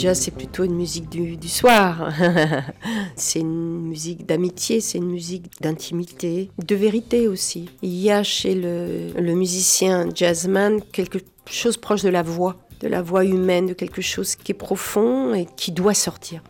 [0.00, 2.10] jazz, c'est plutôt une musique du, soir.
[3.16, 7.68] c'est une musique d'amitié, c'est une musique d'intimité, de vérité aussi.
[7.82, 11.18] Il y a chez le, le musicien jazzman quelque
[11.50, 15.34] chose proche de la voix, de la voix humaine, de quelque chose qui est profond
[15.34, 16.42] et qui doit sortir.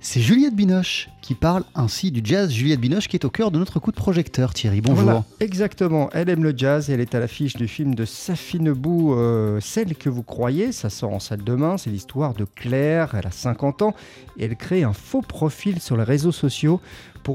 [0.00, 2.52] C'est Juliette Binoche qui parle ainsi du jazz.
[2.52, 4.54] Juliette Binoche qui est au cœur de notre coup de projecteur.
[4.54, 5.24] Thierry, bonjour.
[5.40, 6.08] Exactement.
[6.12, 9.58] Elle aime le jazz et elle est à l'affiche du film de Safi Nebou, euh,
[9.60, 10.70] Celle que vous croyez.
[10.70, 11.78] Ça sort en salle demain.
[11.78, 13.16] C'est l'histoire de Claire.
[13.16, 13.94] Elle a 50 ans
[14.38, 16.80] et elle crée un faux profil sur les réseaux sociaux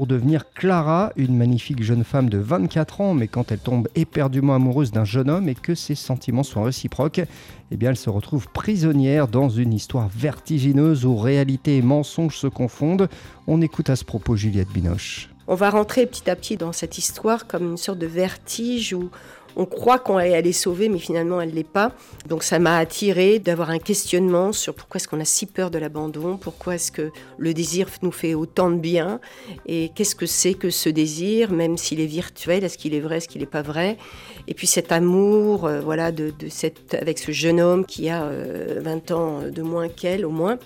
[0.02, 4.90] devenir Clara, une magnifique jeune femme de 24 ans, mais quand elle tombe éperdument amoureuse
[4.90, 7.20] d'un jeune homme et que ses sentiments sont réciproques,
[7.70, 12.48] eh bien elle se retrouve prisonnière dans une histoire vertigineuse où réalité et mensonge se
[12.48, 13.08] confondent.
[13.46, 15.30] On écoute à ce propos Juliette Binoche.
[15.46, 19.10] On va rentrer petit à petit dans cette histoire comme une sorte de vertige où
[19.56, 21.92] on croit qu'elle est sauvée, mais finalement elle ne l'est pas.
[22.28, 25.78] Donc ça m'a attiré d'avoir un questionnement sur pourquoi est-ce qu'on a si peur de
[25.78, 29.20] l'abandon, pourquoi est-ce que le désir nous fait autant de bien,
[29.66, 33.18] et qu'est-ce que c'est que ce désir, même s'il est virtuel, est-ce qu'il est vrai,
[33.18, 33.96] est-ce qu'il n'est pas vrai.
[34.46, 38.30] Et puis cet amour, euh, voilà, de, cette, avec ce jeune homme qui a 20
[38.30, 40.58] euh, ans de moins qu'elle au moins.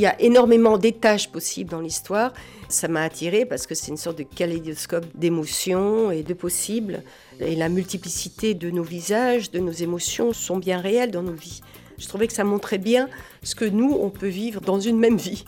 [0.00, 2.32] Il y a énormément d'étages possibles dans l'histoire.
[2.70, 7.02] Ça m'a attiré parce que c'est une sorte de kaléidoscope d'émotions et de possibles.
[7.38, 11.60] Et la multiplicité de nos visages, de nos émotions sont bien réelles dans nos vies.
[11.98, 13.10] Je trouvais que ça montrait bien
[13.42, 15.44] ce que nous, on peut vivre dans une même vie.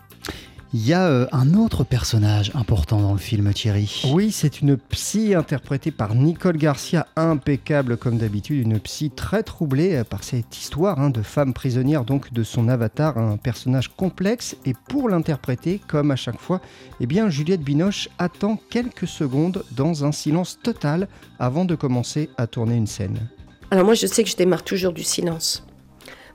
[0.75, 4.05] Il y a euh, un autre personnage important dans le film, Thierry.
[4.11, 9.97] Oui, c'est une psy interprétée par Nicole Garcia, impeccable comme d'habitude, une psy très troublée
[9.97, 14.57] euh, par cette histoire hein, de femme prisonnière, donc de son avatar, un personnage complexe.
[14.65, 16.63] Et pour l'interpréter, comme à chaque fois,
[17.01, 21.07] eh bien Juliette Binoche attend quelques secondes dans un silence total
[21.39, 23.29] avant de commencer à tourner une scène.
[23.71, 25.67] Alors moi, je sais que je démarre toujours du silence.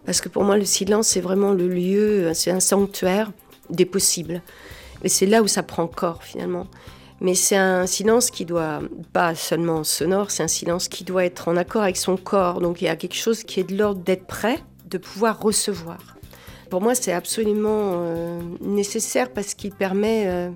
[0.05, 3.31] Parce que pour moi, le silence, c'est vraiment le lieu, c'est un sanctuaire
[3.69, 4.41] des possibles.
[5.03, 6.67] Et c'est là où ça prend corps finalement.
[7.19, 8.79] Mais c'est un silence qui doit,
[9.11, 12.61] pas seulement sonore, c'est un silence qui doit être en accord avec son corps.
[12.61, 15.97] Donc il y a quelque chose qui est de l'ordre d'être prêt, de pouvoir recevoir.
[16.69, 20.49] Pour moi, c'est absolument euh, nécessaire parce qu'il permet euh,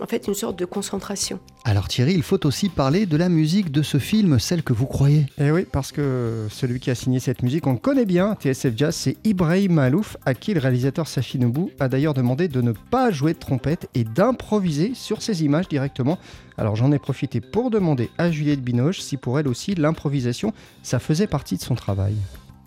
[0.00, 1.40] en fait une sorte de concentration.
[1.64, 4.86] Alors Thierry, il faut aussi parler de la musique de ce film, celle que vous
[4.86, 5.26] croyez.
[5.38, 8.72] Eh oui, parce que celui qui a signé cette musique, on le connaît bien, TSF
[8.76, 12.72] Jazz, c'est Ibrahim Malouf, à qui le réalisateur Safi Noubou a d'ailleurs demandé de ne
[12.72, 16.18] pas jouer de trompette et d'improviser sur ses images directement.
[16.58, 20.52] Alors j'en ai profité pour demander à Juliette Binoche si pour elle aussi l'improvisation,
[20.82, 22.14] ça faisait partie de son travail.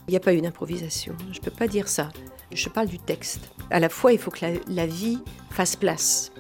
[0.08, 2.10] Il n'y a pas eu d'improvisation, je ne peux pas dire ça.
[2.52, 3.52] Je parle du texte.
[3.70, 5.20] À la fois, il faut que la vie
[5.52, 6.32] fasse place.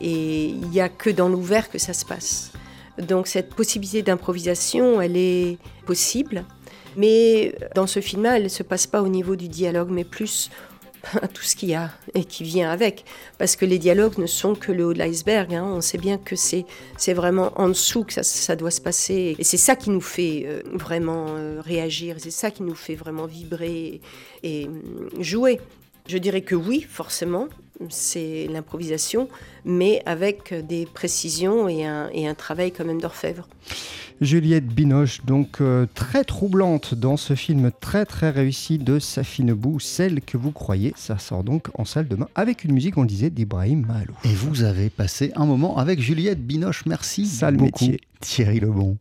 [0.00, 2.52] Et il n'y a que dans l'ouvert que ça se passe.
[2.98, 6.44] Donc cette possibilité d'improvisation, elle est possible.
[6.96, 10.50] Mais dans ce film-là, elle ne se passe pas au niveau du dialogue, mais plus
[11.34, 13.04] tout ce qu'il y a et qui vient avec.
[13.38, 15.54] Parce que les dialogues ne sont que le haut de l'iceberg.
[15.54, 15.64] Hein.
[15.64, 16.64] On sait bien que c'est,
[16.96, 19.36] c'est vraiment en dessous que ça, doit se passer.
[19.38, 22.16] Et c'est ça qui nous fait euh, vraiment euh, réagir.
[22.18, 24.00] C'est ça qui nous fait vraiment vibrer
[24.42, 25.60] et, hum, jouer.
[26.08, 27.48] Je dirais que oui, forcément,
[27.90, 29.28] c'est l'improvisation,
[29.64, 33.46] mais avec des précisions et un, et un travail quand même d'orfèvre.
[34.20, 39.78] Juliette Binoche, donc euh, très troublante dans ce film très très réussi de Safi Nebou,
[39.78, 40.92] celle que vous croyez.
[40.96, 44.16] Ça sort donc en salle demain avec une musique, on le disait, d'Ibrahim Mahalouf.
[44.24, 46.84] Et vous avez passé un moment avec Juliette Binoche.
[46.86, 48.00] Merci Sale beaucoup, métier.
[48.20, 48.96] Thierry Lebon.